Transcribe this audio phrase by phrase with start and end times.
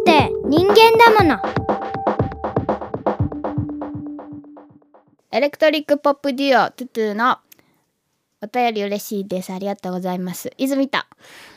[0.00, 1.40] って人間だもの。
[5.32, 7.38] エレクトリックポップデュオトゥトゥの
[8.42, 9.52] お便り嬉しいです。
[9.52, 10.50] ありがとうございます。
[10.58, 11.06] 泉田。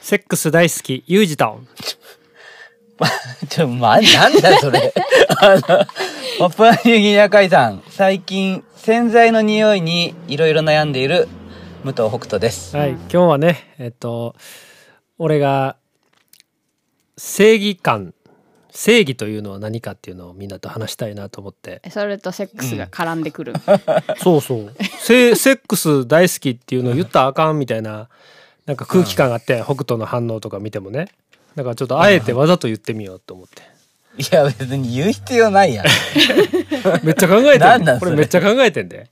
[0.02, 1.68] セックス大好きユージタウン
[3.50, 4.94] ちょ、ま、なんだそれ。
[5.41, 5.62] あの、
[6.39, 11.28] パプアニューギニア海さん、最近、洗剤の匂いにいろいろ悩んでいる
[11.84, 12.75] 武藤北斗です。
[12.75, 14.36] はい、今日はねえっと
[15.18, 15.78] 俺が
[17.18, 18.13] 正義感
[18.73, 21.81] 正義というのは何かっていうのをみんなと話したいなと思って。
[21.90, 23.54] それとセックスが絡んでくる、
[24.18, 24.73] そうそう。
[25.00, 28.09] セセックス大好きっていうのを言ったらあかんみたいな
[28.66, 31.09] なんか空気感があって、北斗の反応とか見てもね。
[31.55, 33.62] だからちょっとあえてわざと言ってみようと思って。
[34.17, 35.86] いや、別に言う必要ないやん。
[37.03, 39.09] めっちゃ考えてんこれめっちゃ考えてんで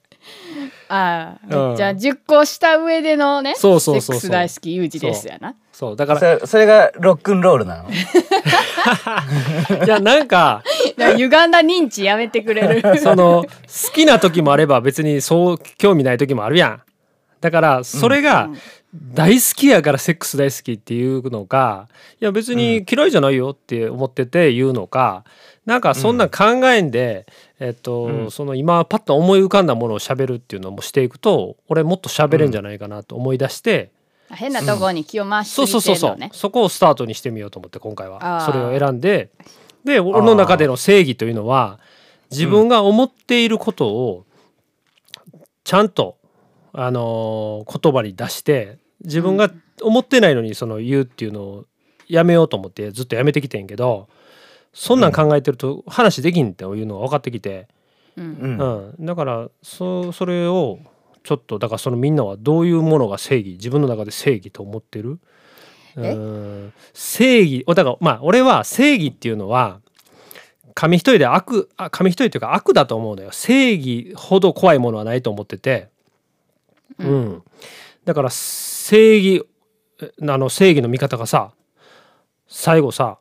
[0.94, 1.68] ああうん。
[1.70, 4.20] めっちゃ熟考した上でのねそうそうそうそう。
[4.20, 5.55] セックス大好きユージですやな。
[5.72, 5.95] そう。
[5.95, 7.90] だかそれ、それがロックンロールなの？
[9.80, 10.63] ら いやなんか。
[10.98, 12.98] だから歪んだ認知やめてくれる。
[12.99, 16.82] その好きな時もあれば別にそう興味ない時もあるやん。
[17.40, 18.49] だからそれが
[18.94, 21.88] 大好きやからセックス大好きっていうのか
[22.21, 25.23] いや別に嫌いじゃないよって思ってて言うのか
[25.65, 27.27] なんかそんなん考えんで、
[27.59, 28.31] えっと、うん。
[28.31, 33.91] その今パッと思い浮かんだものを喋るっていうのもしていくと俺もっと喋れんじゃないかなと思い出して、
[34.32, 38.45] 変なとこに気を回しすそうぎそうそうそう、そこをスタートにしてみようと思って今回あはー。
[38.45, 39.29] それを選んで
[39.84, 41.79] で俺の中での正義というのは
[42.32, 44.26] 自分が思っていることを
[45.63, 46.17] ちゃんと、
[46.73, 49.51] あのー言葉に出して自分が
[49.82, 51.65] 思ってないのにその言うっていうのを
[52.07, 54.07] やめようと思ってずっとやめてきてんけど
[54.74, 57.68] そんなん考えてると話できんっていうのが分かってきて、
[58.16, 58.26] うん。
[58.26, 58.94] うん。
[58.98, 60.80] うん、だからそそれを
[61.24, 65.19] ちょっとだからそのみんなはどういうものが正義自分の中で正義と思ってる？
[65.97, 66.13] え？
[66.13, 66.74] うん。
[66.94, 69.81] 正義おだからまあ俺は正義っていうのは
[70.74, 73.31] 紙一重で悪あ紙一重っていうか悪だと思うのよ。
[73.31, 75.90] 正義ほど怖いものはないと思ってて、
[76.97, 77.44] うん。
[78.06, 79.45] だから正義
[80.01, 81.51] えあの正義の味方がさ
[82.47, 83.19] 最後さ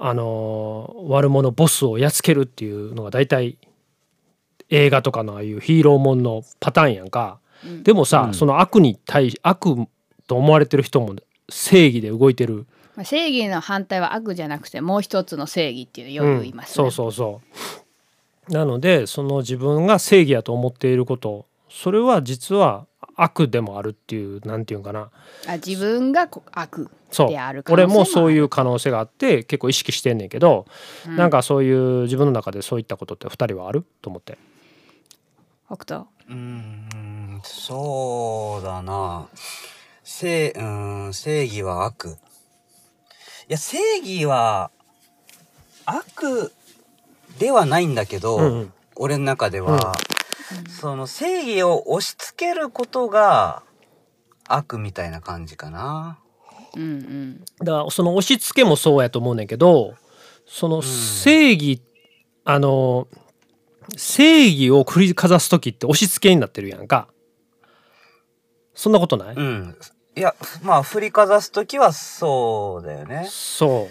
[0.00, 3.56] あのー悪者ボスをやっつけるっていうのが大体
[4.70, 7.82] 映画とかのああいうヒーローもんのパターンやんか、うん。
[7.82, 8.34] でもさ、うん。
[8.34, 9.76] その悪に対し悪
[10.26, 11.14] と思われてる人も
[11.48, 12.66] 正義で動いてる。
[12.94, 18.52] まあ正義の反対は悪じゃなくてもう一つの正義っていうよく言いますね、うん、そうそうそう。
[18.52, 21.46] なのでその自分が正義やと思っていること。
[21.70, 22.86] それは実は
[23.20, 25.10] 悪でもあるっていうなんていうんかな。
[25.46, 30.66] あ自分がこ悪そうである可能性俺もそうう、いう可能性があって結構意識してんねんけど、
[31.06, 31.16] うん。
[31.16, 34.38] なんかそういう自分の中でそういったことって2人はあると思って。
[35.66, 36.06] 北斗。
[36.28, 39.28] うーん、そうだな。
[40.04, 42.08] 正、うーん、正義は悪。
[42.10, 44.70] いや、正義は、
[45.86, 46.52] 悪
[47.38, 48.72] ではないんだけど、うんうん。
[48.96, 49.94] 俺の中では、
[50.68, 53.62] その正義を押し付けることが
[54.46, 56.18] 悪みたいな感じかな。
[56.76, 59.94] うんうんだからその押し付けもそうやと思うねんけど
[60.46, 61.82] その正義、
[62.44, 63.08] あの
[63.96, 67.08] 正義を繰りかざす時って押し付けになってるやんか
[68.74, 69.76] そんなことない、うん。
[70.16, 73.26] いや、まあ、振りかざすときはそうだよね。
[73.30, 73.88] そ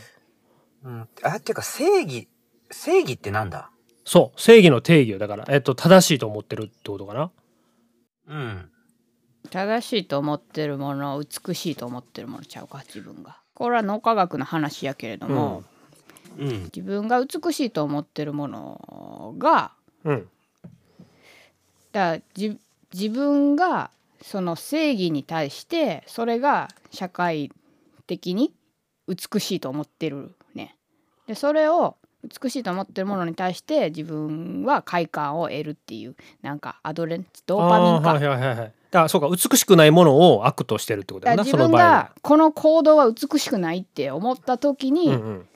[0.84, 1.10] ううん。
[1.24, 2.30] あ、っていうか正義、
[2.72, 3.70] 正義ってなんだ？
[4.08, 7.30] そう正義の定義よだから、えっと、正しいと思ってるってことかな
[8.30, 8.70] うん。
[9.50, 15.64] 正しいと思ってるもの美しいと思ってるものちゃうか自分がこれは脳科学の話やけれども、
[16.40, 16.64] うん。
[16.74, 19.74] 自分が美しいと思ってるものが
[20.06, 20.30] うん
[21.92, 22.58] だじ
[22.94, 23.92] 自分が
[24.22, 27.52] その正義に対してそれが社会
[28.08, 28.54] 的に
[29.10, 30.78] 美しいと思ってるね。
[31.28, 31.98] でそれを
[32.42, 38.14] 美しいと思ってるものに対して自分は快感を得るっていうなんかアドレンドーパミンか。
[38.14, 41.92] はいはいはいはいだからそうか美しくないものを悪としてるってことだよな自分その場合は。
[41.92, 45.48] がこの行動は美しくないって思った時に、うんうん。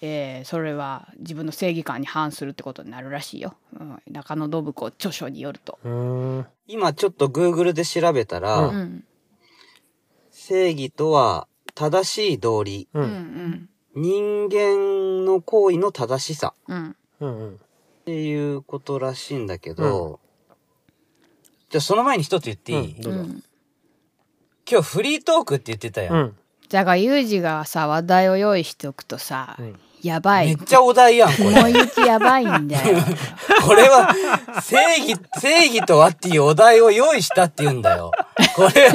[0.00, 5.78] えーそれは自分の正義感に反するってことになるらしいよ、うん、中野信子著書によると。
[5.84, 6.46] うーん。
[6.66, 9.04] 今ちょっと Google で調べたら、ううん。
[10.30, 16.54] 正義とは正しい道理、ううんん人間の行為の正しさ。
[16.68, 16.96] うん。
[17.20, 17.54] うんうん。
[17.54, 17.56] っ
[18.04, 20.20] ていうことらしいんだけど、
[21.70, 23.20] じゃあその前に一つ言っていい、うんどうぞ。
[23.20, 23.42] うん。
[24.70, 26.14] 今日フリートークって言ってたやん。
[26.14, 26.36] うん。
[26.68, 29.80] だからユージがさ話題を用意しておくとさ、うん。
[30.02, 30.48] やばい。
[30.48, 31.54] めっちゃお題やん、これ。
[31.54, 32.98] 雲行きやばいんだよ。
[33.66, 34.14] これは、
[34.60, 38.12] 正義、正義とはっていうお題を用意したって言うんだよ。
[38.56, 38.90] これ、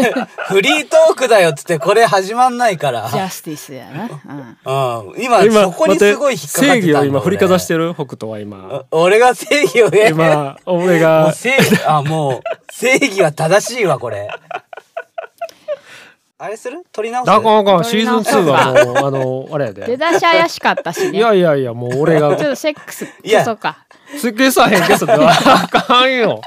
[0.47, 3.07] フリートークだよっつってこれ始まんないから。
[3.09, 4.09] ジャスティスやな、
[4.65, 5.13] うん。
[5.23, 7.87] 今、今そこにすごい引っかかってたんだ正義を今振りかざしてる。
[7.89, 8.83] る北斗は今。
[8.91, 10.09] 俺が正義をね。
[10.09, 11.27] 今俺もが。
[11.27, 12.41] う正義、あ、もう、
[12.71, 14.27] 正義は正しいわ、これ。
[16.41, 16.83] あれする？
[16.91, 17.27] 取り直す？
[17.27, 17.79] だかんあか。
[17.79, 22.35] んシーズン2はもうあのあれや出でだし怪しかったしいねやいやいやもう俺が。
[22.37, 23.39] ちょっとセックスいや。
[23.39, 23.79] 消そうか。
[24.17, 26.41] す消さへん消さへんあかんよ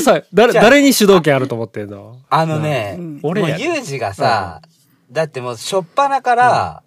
[0.02, 2.16] さ誰誰に主導権あると思ってんの？
[2.30, 3.20] あのね、うん。
[3.22, 4.60] 俺もうユージがさ、
[5.10, 6.82] だってもう初っ端から、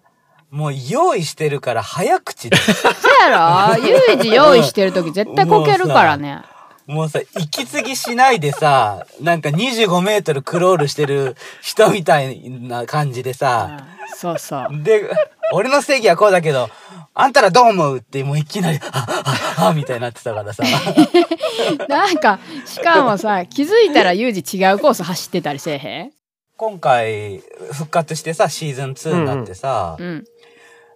[0.50, 2.88] もう用意してるから早口で、 そ
[3.30, 3.86] やろ？
[3.86, 6.42] ユージ用意してる時絶対こけるからね
[6.86, 14.82] もうさ、息継ぎしないでさ、なんか25メートルクロールしてる人みたいな感じでさ、うんそうそう。
[14.84, 15.10] で、
[15.52, 16.70] 俺の正義はこうだけど、
[17.12, 20.62] あんたらどう思うってもういきなり、はっはっはみたいになってたからさ。
[21.88, 26.12] なんかしかもさ気づいたらユージ違うコース走ってたりせえへん？
[26.56, 27.42] 今回
[27.72, 30.24] 復活してさ、シーズン2になってさ、うん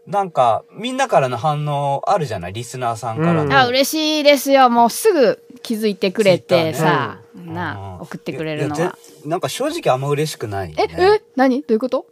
[0.07, 2.53] なんかみんなからの反応あるじゃない？
[2.53, 3.45] リスナーさんからの。
[3.45, 3.53] うん。
[3.53, 4.69] あ嬉しいですよ。
[4.71, 7.55] もうすぐ気づいてくれてさ、うん。
[7.55, 8.77] な送ってくれるのは。
[8.77, 8.91] ぜ
[9.25, 10.97] なんか正直あんま嬉しくないよえね。
[11.17, 11.61] え何？
[11.63, 12.07] どういうこと？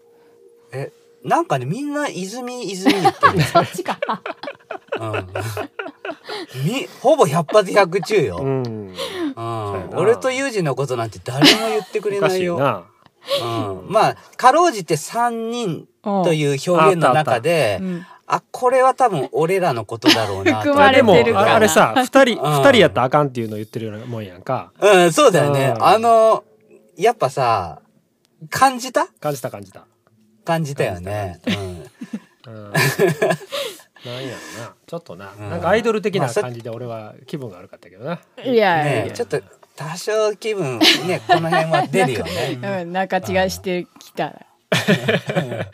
[0.73, 0.93] え
[1.25, 3.43] なんかねみんな泉泉言ってるね。
[3.51, 3.99] そっちか。
[5.01, 5.13] うん、
[6.65, 8.39] みほぼ百発百中よ。
[8.41, 8.63] ううん。
[8.93, 9.03] んや
[9.35, 9.89] な。
[9.99, 12.85] 俺とユージのことなんて誰も言ってくれおかないよ。
[13.43, 18.07] うん、まあかろうじて3人という表現の中で、うん。
[18.31, 20.59] あこれは多分俺らのことだろうなと。
[20.59, 22.53] 含まれでもてるかなああれさ二人うん。
[22.59, 24.73] 二人やったらあかんっていうの言ってるようなもんやんか。
[24.81, 25.75] うん、そうだよね。
[25.75, 25.85] うん。
[25.85, 26.45] あの、
[26.97, 27.81] やっぱさ、
[28.51, 29.07] 感じた？
[29.21, 29.87] 感じた感じた。
[30.45, 31.41] 感じたよね。
[31.47, 32.55] うん。
[32.55, 32.73] うん。
[32.73, 34.75] なんやろな。
[34.87, 35.51] ちょっとな、うん。
[35.51, 39.13] なんかアイドル的な感じで俺は気分が悪かったけどな、いやいや。
[39.13, 39.41] ちょっと
[39.79, 42.81] 多少気分、ね、 この辺は出るよね。
[42.83, 44.47] うん、仲違いしてきたら。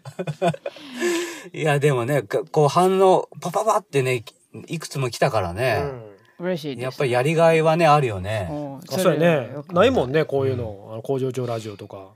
[1.54, 4.22] いや、でもね、ここう反応、パパパってね、
[4.66, 5.78] いくつも来たからうね。
[5.78, 6.02] ん
[6.38, 6.80] 嬉しい。
[6.80, 8.50] やっぱりやりがいはね、あるよね。
[8.90, 12.10] そうやねないもんねこういうの、あの工場長ラジオとか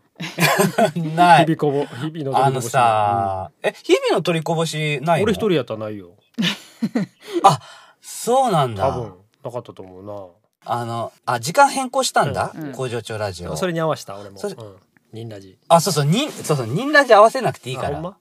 [1.17, 1.47] ない。
[1.47, 5.25] 日々こぼ日々のあのさ、え、日々の取りこぼしないの？
[5.25, 6.11] 俺一人やったらないよ
[7.45, 7.61] あ、
[8.03, 8.89] そうなんだ。
[8.89, 10.03] 多分なかったと思う
[10.71, 12.73] あの、あ、時間変更したんだ、うん。
[12.73, 13.57] 工場長ラジオな。
[13.57, 14.77] それに合わせた俺も、それうん、
[15.13, 15.59] ニンラジ。
[15.69, 17.91] あ、そうそう、にん、そうそう、ニンラジ合わせなくていいから。
[17.91, 18.17] あほんま？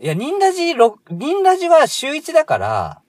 [0.00, 3.02] いや、ニンラジ、ろニンラジは週一だから、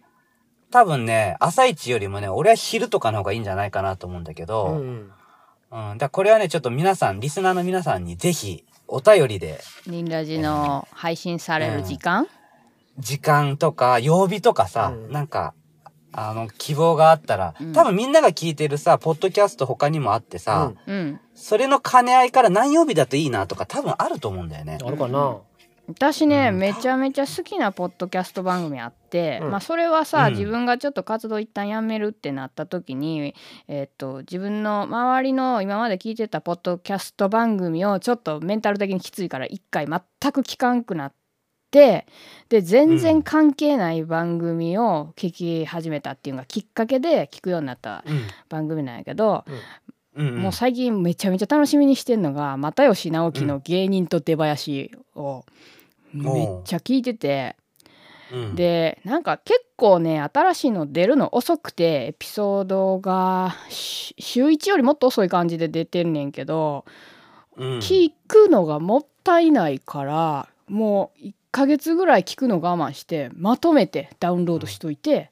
[0.72, 5.00] 多分ね、朝一よりもね、俺は昼とかの方がいいんじゃないかなと思うんだけうど、うん。
[5.04, 5.08] ん。
[5.10, 12.28] だからこれはね、ちょっと皆さん、リスナーの皆さんにぜひ、お便りで、ニンラジの配信される時間、
[13.00, 15.12] 時間とか、曜日とかさ、うん。
[15.12, 15.54] なんか、
[16.14, 17.74] あの、希望があったら、うん。
[17.74, 20.96] 多分みんなが聞いてるさ、ポッドキャスト他にもあってさ、うん。
[20.96, 24.78] うん、それの兼ね合いから何曜日だといいなとか多分あると思うんだよね。
[24.84, 25.38] あるかな、
[25.88, 26.58] 私ね、うん。
[26.58, 29.52] めちゃめちゃ好きなポッドキャスト番組あって、うん。
[29.52, 30.34] まあそれはさ、うん。
[30.34, 33.34] 自分がちょっと活動一旦やめるってなった時に、
[33.68, 41.14] えっと自分の周りの今まで聞いてたポッドキャスト番組をちょっとメンタル的にきついから一回全く聞かんくなっ
[41.72, 42.06] て
[42.50, 48.22] で全然関係ない番組を聞き始めたっていうのがきっかけで聞くようになったうん。
[48.50, 49.46] 番組なんやけど、
[50.14, 50.38] うん、うん。
[50.42, 55.46] もう最近めちゃめちゃ楽しみにしてんのが又吉直樹の「芸人と出囃子」を
[56.14, 57.56] めっちゃ聞いてて、
[58.34, 66.84] うん、でなんか結構ね新しいの出るの遅くてエピソードがし週1よりもっと遅い感じで出てんねんけど、
[67.56, 75.32] うん、聞くのがもったいないからもう1ヶ月ぐらい聞くの我慢してまとめてダウンロードしといて、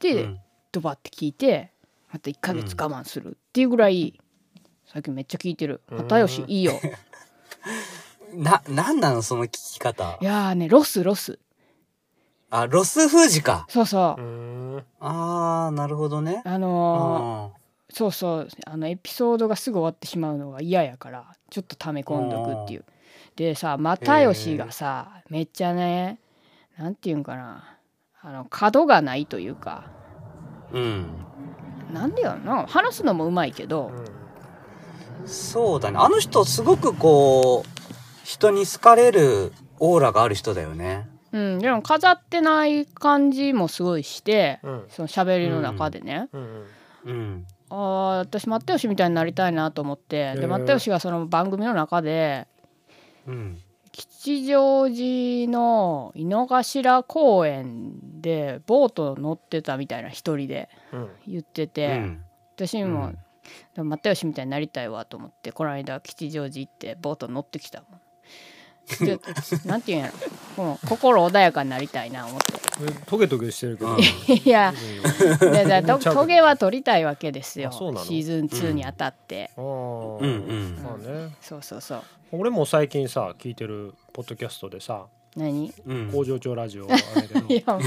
[0.00, 0.40] で、うん。
[0.72, 1.72] ドバって聞いて
[2.12, 4.20] また1ヶ月我慢するっていうぐらい
[4.86, 5.80] 最近めっちゃ聞いてる。
[5.90, 5.98] うん。
[5.98, 6.72] 又吉いいよ。
[8.34, 10.18] な、なんなのその聞き方？
[10.20, 10.24] い。
[10.24, 11.38] やーねロスロス。
[12.50, 13.66] あ、ロス封じか。
[13.68, 14.22] そうそう。
[14.22, 14.24] う、
[14.76, 14.84] ん。
[15.00, 16.42] あー、なるほどね。
[16.44, 17.60] あのーあ
[17.92, 18.48] そうそう。
[18.66, 22.84] あのエピソードがすぐ終わってしまうのが嫌やからちょっと溜め込んどくっていう
[23.40, 26.20] でさ又吉がさめっちゃね
[26.76, 27.78] なんていうんかな
[28.20, 31.06] あの角がないというかーうん。
[31.90, 33.90] なんでやろな話すのもうまいけど、
[35.24, 35.96] そうだね。
[35.98, 37.68] あの人、すごくこう、
[38.22, 41.08] 人に好かれるオーラがある人だよね。
[41.32, 44.84] うん、でも飾ってない感じもすごいして、うん。
[44.90, 46.66] その喋りの中でね、うん。
[47.06, 47.46] うん。
[47.70, 52.48] ああ私又吉みたいになりたいなと思ってで又吉がその番組の中で
[53.26, 53.58] うん。
[53.92, 62.24] 吉祥寺の井の頭公園でボート乗ってたみたいな一人でうん言ってうて、ん。
[62.54, 63.18] 私も、うん
[63.74, 68.00] 又吉みたいになりたいわと思ってこの間吉祥寺行ってボート乗ってきたもん
[68.96, 70.12] ちょっとなんていうんやろ。
[70.56, 72.52] この心穏やかになりたいな思って。
[72.82, 74.00] えトゲトゲしてるけど、うん。
[74.00, 74.72] いや
[75.40, 76.14] ででとちゃうけど。
[76.14, 77.68] トゲは取りたいわけですよ。
[77.68, 78.04] あそうなの？
[78.06, 80.82] シーズン2にあたって、あーうんうん。
[80.82, 81.36] まあね。
[81.40, 82.02] そうそうそう。
[82.32, 85.06] 俺も最近さ聞いてるポッドキャストでさ
[85.36, 85.72] 何？
[85.86, 86.10] うん。
[86.12, 87.82] 工場長ラジオあれでもいやもう。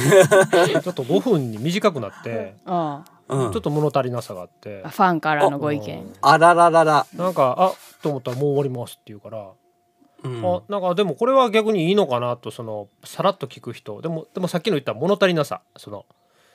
[0.81, 3.51] ちょっと5分に短くなってあうん。
[3.51, 4.81] ちょっと物足りなさがあって。
[4.83, 6.13] あファンからのご意見。
[6.21, 7.05] あらららら。
[7.15, 9.49] なんかあと思ったらもう終わりますって言うから、
[10.23, 10.45] うん。
[10.45, 14.01] あなんかでもこれは逆にいいのかなとそのさらっと聞く人。
[14.01, 16.05] でもでもさっきの言った物足りなさその、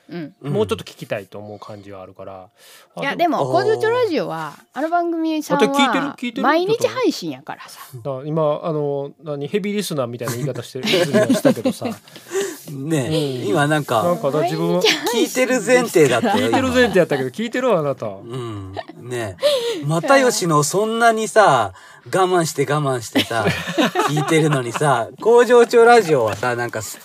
[0.09, 0.35] うん。
[0.41, 0.53] うん。
[0.53, 2.49] もうちょっと聞きたいと思う感じがあるから。
[2.95, 7.79] あいやでも工場長ラジオはあの番組さんあで聞いてるは聞いてる毎日配信やからさ。
[8.25, 11.85] 今あの何ヘビーリスナーみたいな言い方してるしたけどさ
[12.71, 14.81] ねうん今なんなんか、かだ自分は
[15.13, 16.47] 聞いてる前提だったよ。
[16.47, 18.73] 聞いてる前提やったけど聞いてるわあなたうん。
[19.01, 19.37] ね
[19.85, 21.73] 又吉のそんなにさ、
[22.05, 23.45] 我慢して我慢してさ、
[24.09, 26.99] 聞いてるのにさ、工場長ラジオはさ、なんかす、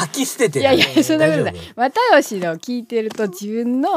[0.00, 0.62] 吐き捨ててる。
[0.62, 1.54] いやいやそんなことない。
[1.76, 3.90] 又吉の聞いてると自分の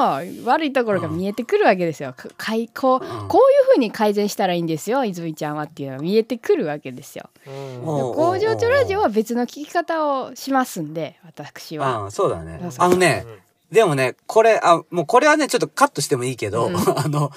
[0.45, 2.13] 悪いところが見えてくるわけですよ。
[2.13, 3.27] かかいこううん。
[3.27, 7.29] こういうふうに改善したらいいんですよ泉ちゃんはっていうのが見えてくるわけですよ。
[7.45, 12.07] 工場長ラジオは別の聞き方をしますんで私は。
[12.07, 12.59] あそうだね。
[12.77, 13.25] あのね、
[13.71, 16.75] でもね、これ、あ、もうこれはね、ちょっとカットしてもいいけど、うん。
[16.99, 17.31] あの、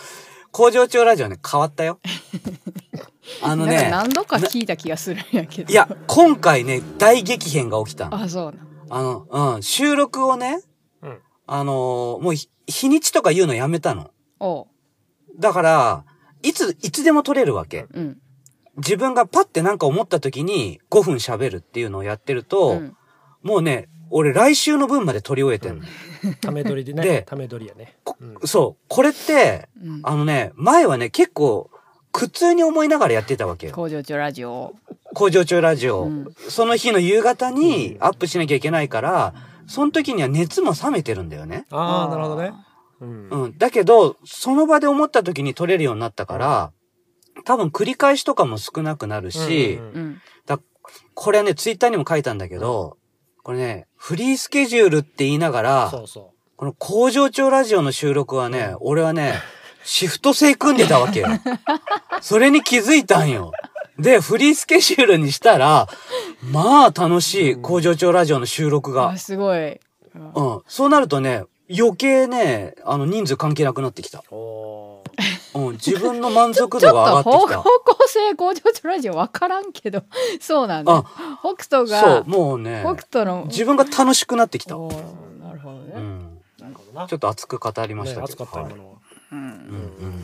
[0.53, 1.99] 工場長ラジオね、変わったよ。
[3.43, 5.73] あのね、なんか何度か聞いた気がするんやけど。
[5.73, 8.23] いや、今回ね、大激変が起きたの。
[8.23, 10.61] あそうなあの、うん、収録をね、
[11.03, 14.11] うんあのーもうひ日にちとか言うのやめたの。
[15.39, 16.05] だから、
[16.43, 17.87] いつ、いつでも撮れるわけ。
[17.93, 18.19] うん
[18.79, 22.97] 自分がパッてなんか思った時に5分喋るっていうのをやってると、うん
[23.43, 25.85] もうね、俺来週の分まで撮り終えてんの。
[26.41, 28.85] ため撮りでねでため撮りやね、うんそう。
[28.89, 31.71] これって、うんあのね、前はね、結構、
[32.17, 33.75] 苦痛に思いながらやってたわけよ。
[33.75, 34.75] 工場長ラジオを。
[35.13, 36.05] 工場長ラジオ。
[36.05, 39.35] うんその日の夕方にアップしなきゃいけないから、
[39.67, 41.67] その時には熱も冷めてるんだよね。
[41.71, 42.55] ああなるほどね
[43.03, 43.59] うんうん。
[43.59, 46.73] だけど、その場で思った時に撮れるようになったから、
[47.45, 50.59] 多分繰り返しとかも少なくなるし、うんうんうんだ
[51.15, 52.97] これはね、ツイッターにも書いたんだけど、
[53.43, 59.35] これね、フリースケジュールって言いながら、そうそこの工場長ラジオの収録はね、俺はね、
[59.87, 61.29] シフト制組んでたわけよ。
[62.21, 63.53] それに気づいたんよ。
[63.99, 65.89] で、フリースケジュールにしたら、
[66.43, 69.17] まあ楽しい工場長ラジオの収録があ。
[69.17, 69.81] すごい。
[70.15, 70.63] うん。
[70.67, 74.19] そうなるとね、余計ね、あの人数関係なくなってきた。
[74.19, 75.03] うお
[75.55, 75.73] うん。
[75.73, 77.63] 自分の満足度がっと方上がってきた。
[77.63, 80.03] 方向性工場長ラジオ分からんけど
[80.41, 81.05] そうなんだ、
[81.41, 84.77] 北斗そうが、もうね、北斗の自分が楽しくなってきた。
[84.77, 84.83] な
[85.53, 86.39] るほどね、ん。
[86.59, 88.21] なるほどなちょっと熱く語りましたけど。
[88.21, 88.96] ね熱かったのは
[89.33, 90.23] うん。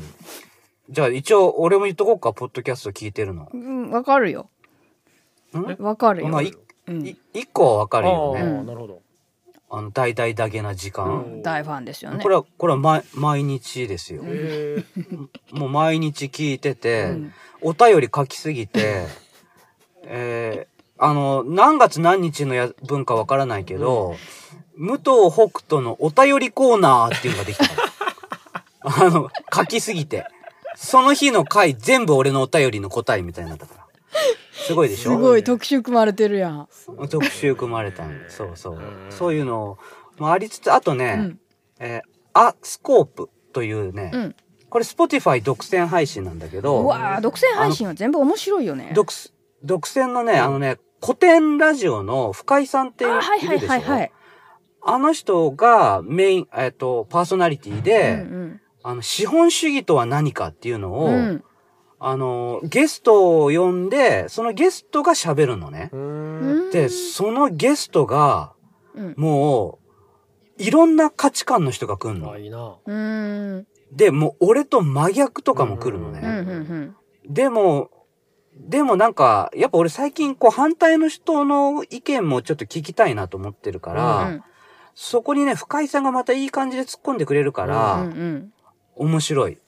[0.90, 3.48] じゃあ一応俺も言っとこうか、ポッドキャスト聞いてるの。
[3.52, 4.48] うん、分かるよ
[5.56, 5.60] ん？
[5.76, 6.52] 分かるよ、まあ、い
[6.88, 8.40] うんい一個はわかるよね。
[8.42, 9.02] うんなるほど
[9.74, 11.38] あの、大々だけな時う間。
[11.38, 14.22] ん大ファンですよねこれは、これは毎毎日ですよ。
[14.24, 14.84] へ
[15.50, 17.32] もう毎日聞いてて、うん
[17.64, 19.06] お便り書きすぎて、
[20.04, 24.16] えーあの、何月何日のや分かわからないけど、
[24.76, 27.70] 武藤北斗のお便りコーナーっていうのができたの。
[28.84, 30.26] あの、書きすぎて。
[30.74, 33.86] その日の回全部俺のお便りの答えみたいになったから。
[34.52, 35.10] すごいでしょ？
[35.12, 35.44] すごい。
[35.44, 36.68] 特集組まれてるやん、
[37.10, 38.74] 特集組まれたんよそうそう。
[38.76, 38.80] ん。
[39.10, 39.78] そういうの
[40.18, 41.40] もありつつ、あとね、うん。
[41.78, 44.34] えーアスコープというね、うん、
[44.70, 48.92] これ Spotify 独占配信なんだけうど、わー独占配信は全部面白いよね。
[48.94, 49.10] 独
[49.62, 53.68] 独占のね、あのね、古典ラジオの深井さんっていあはいはいるでしょ？
[53.68, 54.12] はいはい、
[54.80, 61.14] あの人がメイン、えっ、と、パーソナリティで、うんあの、資本主義とは何かっていうのを、うん。
[61.14, 61.44] うん
[62.04, 65.88] あの、ゲストを呼んで、そのゲストが喋るのね。
[65.92, 66.68] ううん。
[66.68, 66.70] ん。
[66.72, 68.54] で、そのゲストが、
[68.96, 69.14] うん。
[69.16, 69.78] も
[70.58, 72.32] う、いろんな価値観の人が来るの。
[72.32, 72.38] あ。
[72.38, 72.50] いい
[73.96, 76.28] で、もう俺と真逆とかも来るのうんうね。
[76.30, 76.96] ん。
[77.28, 77.90] でも、
[78.56, 84.42] でもなんか、やっぱ俺最近こう反対の人の意見もちょっと聞きたいなと思ってるから、うん
[84.94, 88.52] そこにね、深井さんがまたいい感じで突っ込んでくれるから、うん
[89.02, 89.58] 面白い。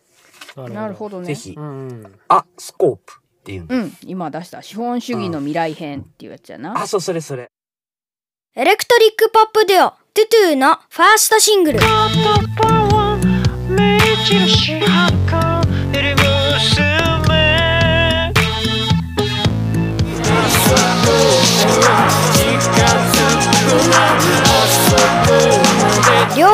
[0.56, 1.26] うんなるほどね。
[1.26, 2.20] ぜひ、うんうん。
[2.28, 3.76] あ、スコープっていうの。
[3.76, 7.48] うん今出した資本主義の未来編っていうやつやな、あ、そう、それそれ。
[8.56, 11.80] エレクトリックポップデュオトゥトゥのファーストシングル。
[26.36, 26.48] 両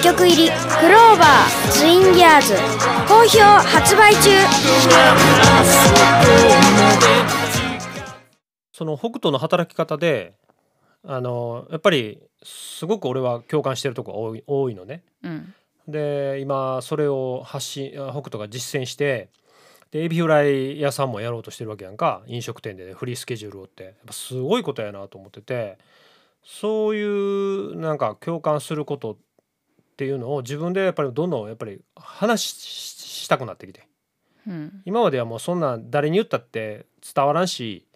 [0.00, 2.54] 2曲入りクローバーツインギャアーズ
[3.06, 3.38] 好評
[3.68, 4.30] 発売中。
[8.72, 10.32] その北斗の働き方で
[11.06, 15.02] あのやっぱりすごく俺は共感してるとこが多い多いのね。
[15.22, 15.54] うん。
[15.86, 19.28] で今それを発信あ北斗が実践して
[19.90, 22.22] でエビフライ屋さんもやろうとしてるわけやんか。
[22.26, 23.84] 飲食店で、ね、フリースケジュールをって。
[23.84, 25.76] やっぱすごいことやなと思ってて。
[26.42, 29.18] そういうなんか共感すること
[30.00, 33.86] っていうのを自分でやっぱりどんどんやっぱり話ししたくなってきて。
[34.48, 34.80] うん。
[34.86, 37.86] 今まではもうそんな誰に言ったって伝わらんし、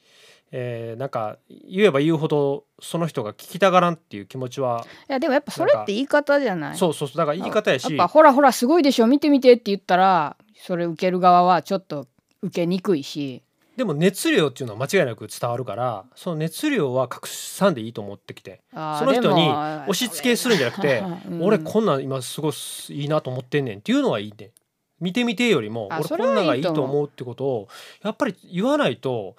[0.53, 6.77] えーなんか言えば言うほどその人が聞きたがらんっていう気持ちはいやでもやっぱそれって言い方じゃない？
[6.77, 7.85] そうそうそうだから言い方やし。
[7.85, 12.07] やっぱほらほらすごいでしょ見てみてって言ったらそれ受ける側はちょっと
[12.43, 13.43] 受けにくいし
[13.77, 21.43] でも熱量っていうのは間違いなく伝わるからその熱量は拡散でいいと思ってきてその人に押し付けするんじゃなくて うん。
[21.43, 22.53] 俺こんなん今すごい
[22.91, 24.53] いいなと思ってんねんっていうのはいいね
[25.01, 27.69] 見てみてよりも俺こんなんがいいと思うってことを
[28.03, 29.37] やっぱり言わないと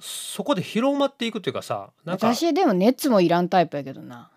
[0.00, 4.30] そこで広まっていくっていうかさなんか私でも熱もいらんタイプやけどな。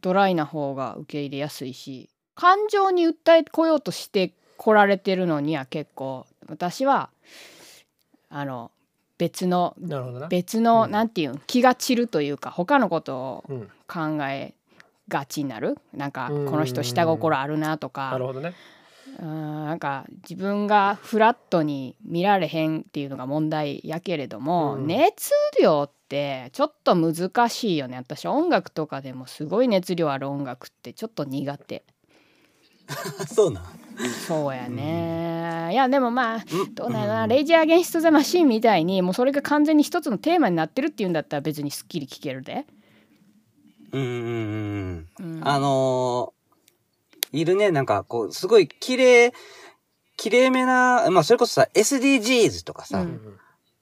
[0.00, 7.10] ドライな方が受け入れやすいし感情に訴えこようとして来られてるのには結構私は
[8.38, 8.70] あの
[9.18, 9.74] 別の。
[10.28, 10.90] 別の、うん。
[10.90, 14.54] なんていうん気が散るというか他のことをうん、考え
[15.08, 15.78] がちになる。
[15.94, 16.46] なんかうん。
[16.46, 18.10] この人下心あるなとか。
[18.10, 18.52] なるほどね。
[19.18, 24.86] うんなんか自分がフラットに見られへんっていうのが問題やけれども、うん。
[24.86, 25.30] 熱
[25.62, 27.96] 量ってちょっと難しいよね。
[27.96, 31.84] 私音楽とかでもすごい熱量ある音楽ってちょっと苦手。
[33.26, 33.85] そうなん？
[34.26, 36.74] そうやね、いやでもまあうん。
[36.74, 37.28] どうなんやろな、うん。
[37.30, 42.66] レイジー・アゲンスト・ザ・マシーンみたいにもうそれが完全に一つのテーマになってるっていうんだったら別にすっきり聴けるで、
[43.92, 45.36] うんうんうんうん。
[45.36, 45.48] うん。
[45.48, 46.36] あのー
[47.32, 49.34] いるね、なんかこう、すごい綺麗、
[50.16, 53.20] 綺麗めな、まあそれこそさ、SDGs とかさ、うん。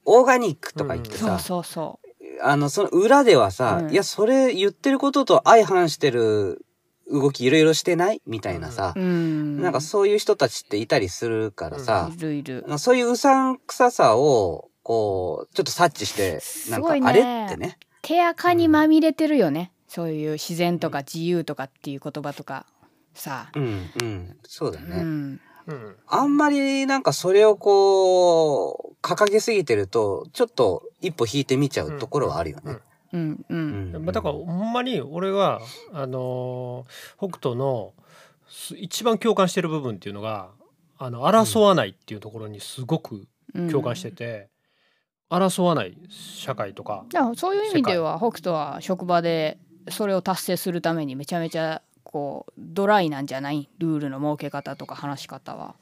[0.03, 1.99] オーガニックとか言ってさ、そうそうそ
[2.41, 3.91] あの、その裏ではさ、うん。
[3.91, 6.64] いや、それ言ってることと相反してる
[7.11, 8.93] 動きいろいろしてないみたいなさ。
[8.95, 9.61] う、うん。
[9.61, 12.65] なんかそういう人たちっていたりするからさ、いるいる。
[12.77, 17.77] そういううさんくささを、こう、ちょっと察知して、なんか、あれってね。
[18.01, 22.67] 手垢にまみれてるよね、そういう自然とか自由とかっていう言葉とか
[23.15, 24.97] さ、うん、うん、そうだね。
[24.97, 32.77] うん、うんあんまりなんかそれをこう、掲げすぎてると、ちょっと一歩引いてみちゃうところはあるよね。
[33.15, 34.05] うんううんん。
[34.05, 35.61] まあ、だからほんまに俺は
[35.93, 37.93] あのー北斗の
[38.47, 40.49] す一番共感してる部分っていうのが
[40.97, 43.69] あの争わないっていうところにすごくうん。
[43.71, 44.49] 共感してて、
[45.29, 49.57] 争わない社会とかそういう意味では北斗は職場で
[49.89, 53.69] それを達成するためにめちゃめちゃこうドライなんじゃない？
[53.77, 55.75] ルールの設け方とか話し方は。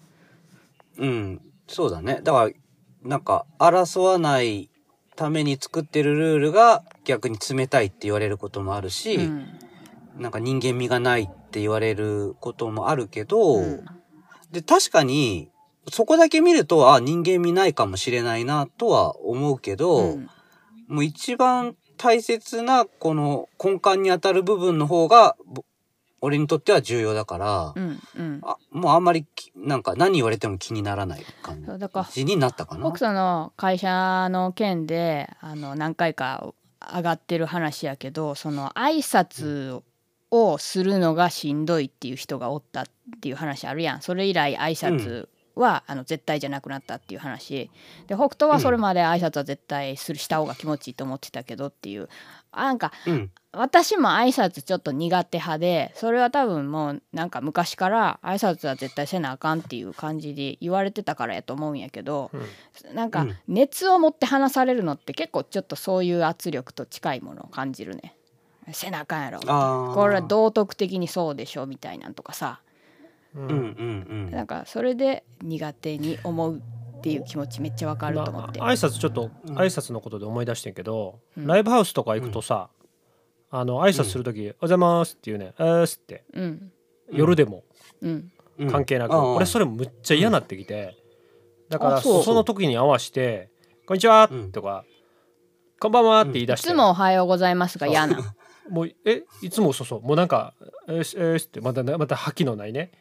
[0.97, 2.19] うん、そうだね。
[2.23, 2.51] だから、
[3.03, 4.69] なんか、争わない
[5.15, 9.47] ために作ってるルールが逆に冷たいって言われることもあるし、うん。
[10.17, 13.85] なんか人間味がないって言われることもあるけど、うん。
[14.51, 15.49] で、確かに、
[15.91, 20.29] そこだけ見ると、あ、人間味ないかもしれないなとは思うけど、うん。
[20.87, 25.63] もう一番大切なこの根幹にあたる部分の方が、ぼ
[26.21, 28.41] 俺にとっては重要だから、うんうん。
[28.43, 31.65] あもうあんまりきなんか何言われても気にならない感
[32.13, 32.89] じになったかな。
[32.89, 36.53] 北斗の会社の件であの何回か
[36.91, 39.81] 上がってる話やけどその挨拶
[40.31, 42.85] をするのがしんどいっていう人がおったっ
[43.21, 44.01] ていう話あるやん。
[44.01, 47.69] それ以来挨拶は、あの絶対じゃなくなったっていう話
[48.07, 52.09] で北斗はそれまで挨拶は絶対するした方が気持ちいいと思ってたけどっていう
[52.51, 53.31] あなんかうん。
[53.55, 62.31] 私も挨拶ちょっと苦手派でそれは多分もうなんか昔から挨拶は絶対せなあかんっていう感じで言われてたからやと思うんやけど、
[62.95, 68.15] なんかうん熱を持って話されるのって結構ちょっとそういう圧力と近いものを感じるね。
[68.71, 69.39] せなあかんやろ。
[69.39, 72.59] これは道徳的にそうでしょみたいなんとかさ。
[73.35, 76.61] なんかそれで苦手に思う
[76.97, 78.59] っていう気持ちめっちゃわかると思って。
[78.59, 79.57] まあ挨拶ちょっとうん。
[79.57, 81.47] 挨拶のことで思い出してんけど、うん。
[81.47, 82.69] ライブハウスとか行くとさ、
[83.49, 86.23] あの挨拶する時、おはようございます」っていうね「あーす」って。
[86.33, 86.71] うん。
[87.11, 87.63] 夜でも。
[88.01, 88.31] うん。
[88.59, 88.71] うん。
[88.71, 90.95] 関係なく、俺それむっちゃ嫌なってきて、
[91.69, 93.49] だからあその時に合わせて
[93.85, 94.51] 「こんにちは」うん。
[94.51, 94.85] とか
[95.79, 98.35] 「こんばんは」って言い出して、いつもおはようございますが嫌な。
[98.69, 100.01] もうえいつもそうそう。
[100.01, 100.53] もうなんか
[100.87, 102.91] 「えーしえーし」ってまたまた覇気のないね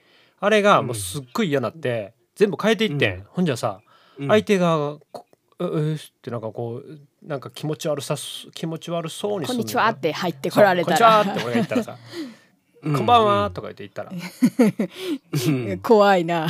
[0.45, 3.25] あれがもうすっごい嫌なって、全部変えていってん、うん。
[3.29, 3.81] ほんじゃさ
[4.19, 4.29] うん。
[4.29, 5.25] 相手がこ
[5.61, 11.23] えーしってなんかこうなんか気持ち悪さす気持ち悪そうにこんにちはって入ってこられたら。
[11.23, 11.97] こんにちはって俺が言ったらさ
[12.83, 16.49] 「こんばんは」とか言って言ったら、う ん怖いな。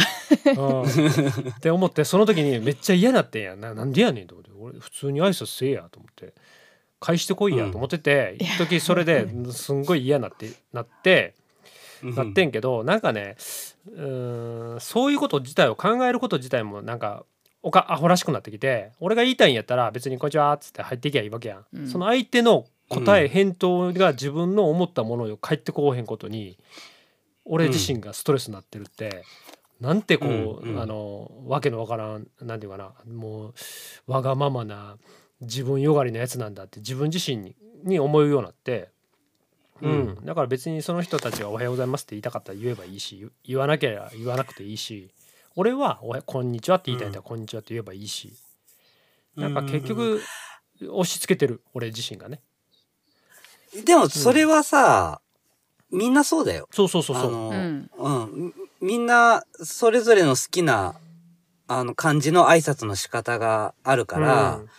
[0.57, 0.83] うん。
[0.85, 4.51] って思ってその時にめっちゃ嫌なってんやななんでやねんと思って。
[4.59, 6.33] 俺普通に挨拶せえやと思って。
[6.99, 11.35] 返してこいやと思ってて、一時それですんごい嫌なってなって
[12.03, 13.37] なってんけどなんかね
[13.87, 17.25] うーんそういうこと自体を考えること自体もなんか
[17.63, 21.89] おかアホらしくなってきて俺が言いたいんやったら別に「こんにちは」っつって入っていきゃいいわけやん、うん。
[21.89, 26.59] その相手の答え、うん返答が自分の思ったものを返ってこうへんことに
[27.45, 29.25] 俺自身がストレスになってるって、
[29.81, 30.81] なんてこう、うんうん。
[30.81, 33.55] あのわけのわからんなんていうかなもう
[34.07, 34.97] わがままな
[35.41, 38.91] 自分よがりなやつなんだって自分自身にに思うようになって。
[39.83, 40.09] ううん。
[40.23, 45.11] ん、だから別にその人たちが「おはようございます」って言いたかったら言えばいいし言言わなければ言わなくていいし
[45.57, 48.33] 俺はおは「こんにちは」って言いたいんだら「こんにちは」って言えばいいし。
[49.37, 50.23] なんか結局
[50.91, 52.43] 押し付けてる俺自身がね。
[53.85, 55.23] でもそれはさ、
[55.91, 56.69] みんなそうだよ。
[56.71, 57.27] そうそうそうそう。
[57.29, 57.91] あの、うん。
[57.97, 58.55] うん。
[58.81, 60.95] みんな、それぞれの好きな、
[61.69, 64.71] あの、漢字の挨拶の仕方があるから、うん。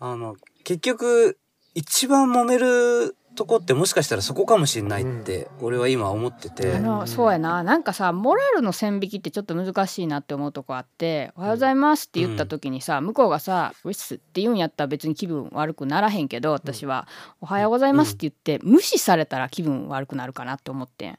[0.00, 1.38] あの、結局、
[1.74, 6.74] 一番揉めるとこってもしかしたらそこかもしれないって、俺は今思ってて。
[6.74, 7.62] あのそうやな。
[7.62, 17.06] なんかさモラルの線引きってちょっと難しいなって思うとこあって「おはようございます」って言った時にさ、向こうがさ「ウィス」って言うんやったら別に気分悪くならへんけど私は
[17.40, 21.18] 「おはようございます」って言って無視されたら気分悪くなるかなって思ってん。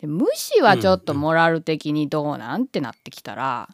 [0.00, 3.68] で無視はちょっとモラル的にどうなんってなってきたら、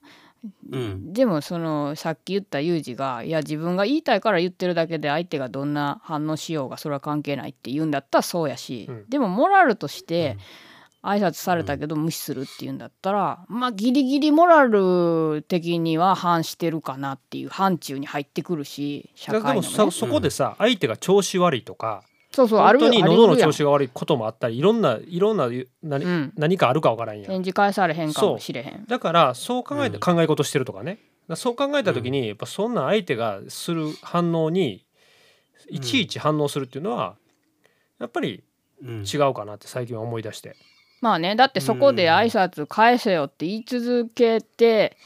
[0.71, 1.13] うん。
[1.13, 9.05] でもそのさっき言ったユージがいや自分が言いたいから言ってるだけで相手がどんな反応しようがそれは関係ないって言うんだったらそうやし、うん。
[9.09, 10.37] でもモラルとして
[11.03, 25.49] 挨拶されたけど無視するって言うんだったら、まあギリギリモラル的には反してるかなっていう範疇に入ってくるし社だ会の、ね、でもさそこでさ相手が調子悪いとかそうそうあ本当に喉の調子が悪いこともあったりいろんないろんな
[25.83, 26.33] 何,、うん。
[26.37, 27.31] 何かあるかわからんやん。
[27.31, 28.87] 返事返されへんかもしれへん。
[28.87, 30.01] だからそう考えて、うん。
[30.01, 30.99] 考え事してるとかね。
[31.37, 34.85] そう考えた時に、やっぱそんな相手がする反応に
[35.69, 37.17] いちいち反応するっていうのは
[38.01, 38.43] やっぱり
[38.83, 39.05] うん。
[39.05, 40.57] 違うかなって最近は思い出して。
[41.03, 44.97] まあねだってそこで挨拶返せよって言い続けて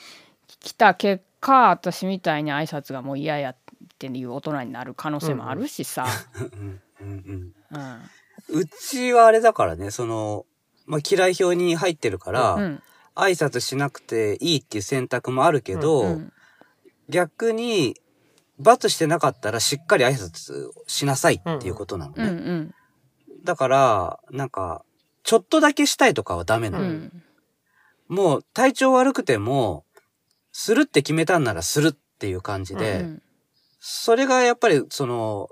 [0.61, 3.57] きた結果私みたいに挨拶がもう嫌やっ
[3.99, 6.07] ていう大人になる可能性もあるしさ、
[6.53, 7.53] うんうんうん。
[7.71, 8.01] うん
[8.49, 10.45] うちはあれだからね、その、
[10.85, 12.83] まあ、嫌い表に入ってるから、うん
[13.19, 16.33] 挨拶しなくていいっていう選択もあるけど、うん
[17.09, 17.97] 逆に、
[18.59, 22.25] 罰してなかったらしっかり挨拶しなさいっていうことなのね。
[22.25, 22.75] うんうん。
[23.45, 24.85] だから、なんか、
[25.23, 26.85] ちょっとだけしたいとかはダメなの。
[26.85, 27.23] うん。
[28.09, 29.85] もう体調悪くても、
[30.53, 33.23] するって決めたんならするっていう感じで、うん。
[33.79, 35.49] それがやっぱりその、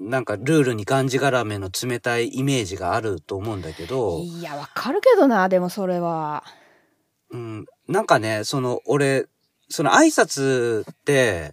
[0.00, 6.44] なんかルールにがんじがらめの冷たいイメージがあると思うんだけど、いやわかるけどなでもそれは。
[7.30, 9.26] うん、なんかね、その俺、
[9.68, 11.52] その挨拶って、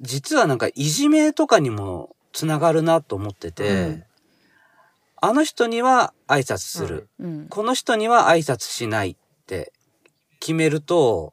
[0.00, 4.04] 実はなんかいじめとかにもつながるなと思ってて、うん。
[5.20, 9.72] あの人には挨拶する、うんこの人には挨拶しないって
[10.38, 11.32] 決めると、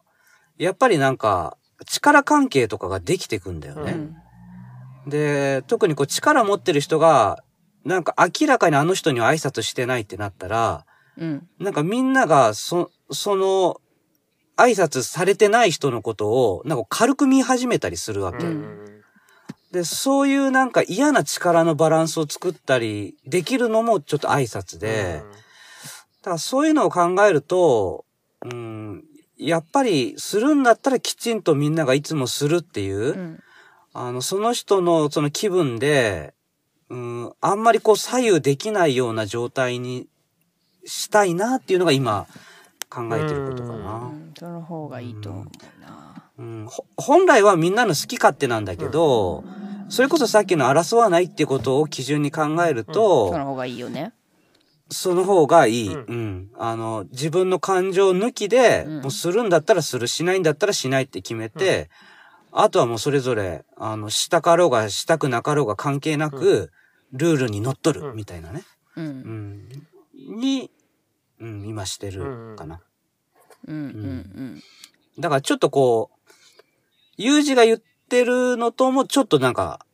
[0.58, 4.10] やっぱりなんか力関係とかができてくんだよね。
[5.06, 7.44] うんで、特にこう力持ってる人が、
[7.84, 10.86] なんか明らかにあの人には挨拶してないってなったら、
[11.18, 11.48] うん。
[11.60, 13.80] なんかみんなが、そ、その、
[14.58, 18.46] 挨拶されてない人のことを、なんか軽く見始めたりするわけ。
[18.46, 19.02] うん。
[19.72, 25.22] で、そういうなんか嫌な力のバランスを作ったりできるのもちょっと挨拶で、
[26.22, 28.06] だからそういうのを考えると、
[28.44, 29.04] うん、
[29.38, 33.40] やっぱりするんだったらきちんとみんながいつもするっていう、うん
[33.98, 36.34] あの、その人のその気分で、
[36.90, 40.08] うん、あんまりこう左右できないような状態に
[40.86, 42.28] したいなっていうのが今
[42.90, 43.98] 考えてることかうな。
[44.08, 45.46] んその方がいいと思う
[45.82, 49.46] なうん、ほ本来はみんなの好き勝手なんだけど、
[49.88, 54.12] それこそさっきの争わないっていうことを基準に考えると、その方がいいよね
[54.90, 55.94] その方がいい。
[55.94, 56.50] ううんん。
[56.58, 61.90] あの、自分の感情抜きで、うんもうするんだったらする、しないんだったらしないって決めて、
[62.58, 66.72] あとはもうそれぞれ、あの、したかろうがしたくなかろうが関係なく、
[67.12, 68.16] ルールにのっとる、うん。
[68.16, 68.64] みたいなね。
[68.96, 69.10] ううん。
[69.10, 69.70] ん。
[70.40, 70.72] に、
[71.42, 72.80] うん、今してるかな。
[73.68, 73.76] うん。
[73.76, 74.62] うん
[75.20, 76.32] だからちょっとこう、
[77.18, 79.86] ユージが言ってるのともちょっとなんか、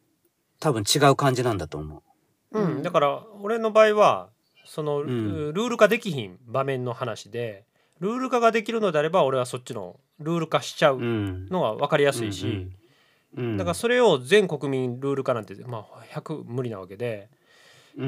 [0.59, 2.03] 多分違う感じなんだと思
[2.51, 2.59] う。
[2.59, 2.83] んうん。
[2.83, 4.29] だから俺の場合は
[4.65, 5.07] その、ん。
[5.07, 7.65] ルール化できひん場面の話で
[8.01, 10.99] ルール化ができるのであれば俺はそっちのルール化しちゃう。
[10.99, 12.69] のが分かりやすいし、
[13.37, 13.57] うん、うん。
[13.57, 17.29] だからそれを全国民ルール化なんてまあ100無理なわけで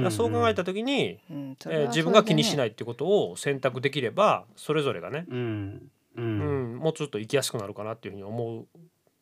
[0.09, 5.81] そう考えた時に、うえ自分が気にしないいってことを選択できればそれぞれがね、うん。
[6.15, 8.65] ううんんもうちょっと生きやすくなるかなっていうふうに思う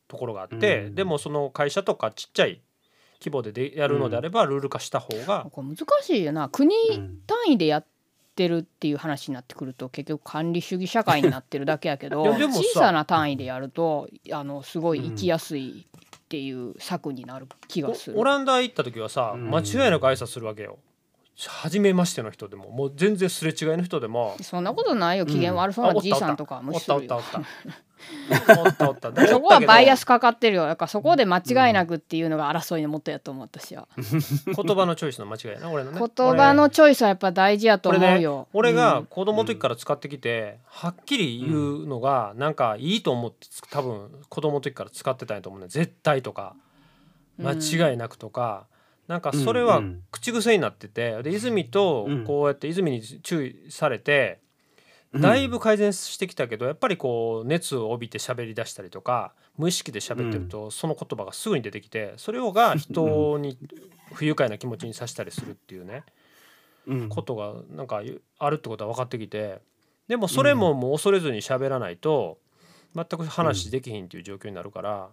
[0.07, 0.95] ところがあって、うん。
[0.95, 2.61] でもその会社とかちっちゃい
[3.21, 7.85] 規模ででやるのであればルール化した方が、難しいよな国うん単位でやっ
[8.41, 18.17] てるっていう話になってくると結局管理主義社会になってるだけやけど小さな単位でやるとあのすごい生きやすいっていう策になる気がする。
[18.17, 20.79] おオランダ行った時はさ、うん間違いなく挨拶するわけよ。
[21.47, 25.25] 初めましての人でももう全然すれ違いの人でもそんなことないよ。
[25.25, 27.21] 機嫌悪そうなじいさんとかは無おった視するよ
[29.27, 30.65] そこはバイアススかかってるよ。
[30.65, 33.87] だからそこで間違いなくっていうのが争いのもとやと思う私は。
[33.97, 35.99] 言葉のチョイスの間違いやな俺のね。
[35.99, 38.47] 言葉のチョイスはやっぱ大事やと思うよ。
[38.53, 45.67] 俺が子供の時から使ってきて、はっきり言うのがなんかいいと思ってつ多分子供の時から使ってたんやと思うね。
[45.69, 46.55] 絶対とか
[47.37, 48.65] 間違いなくとか、
[49.11, 52.23] なんかそれはうん口癖になっててで泉とうん。
[52.23, 54.39] こうやって泉に注意されて、
[55.11, 55.21] うん。
[55.21, 63.57] だいぶ改善してきたけどやっぱりこう熱を帯びて喋り出したりとか無意識で喋ってるとその言葉がすぐに出てきてそれをが人に
[64.13, 66.03] 不愉快な気持ちにさせたりするっていうね
[66.87, 67.09] うん。
[67.09, 68.01] ことがなんか
[68.39, 69.59] あるってことは分かってきて
[70.07, 72.37] でもそれももう恐れずに喋らないと
[72.95, 75.09] 全く話できひんっていう状況になるから、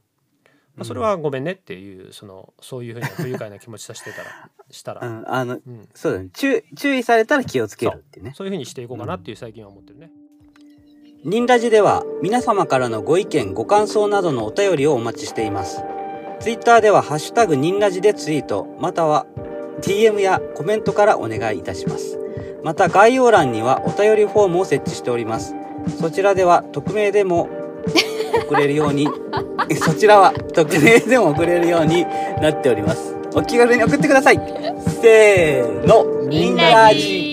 [0.79, 6.29] まあ、それはごめんねっていうそのそういうふうな不愉快な気持ちさせてたら したら、うんあのうん、そうだね。
[6.33, 8.33] 注注意されたら気をつけるってね。
[8.37, 8.47] そう。
[8.47, 10.13] いうふうにしていこうかなっていう最近は思ってるね。
[11.25, 15.83] ニンラジでは皆様からのご意見ご感想などのお便りをお待ちしています。
[16.39, 19.27] ツイッターではハッシュタグニンラジでツイートまたは
[19.81, 22.19] DM やコメントからお願いいたします。
[22.63, 25.57] また概要欄にはお便りフォームを設置しております。
[26.01, 27.49] そちらでは匿名でも
[28.49, 29.07] 送れるように
[29.77, 32.05] そちらは匿名でも送れるように
[32.41, 34.37] なっておりますお気軽に送ってください
[35.03, 37.28] せーのみんなラジ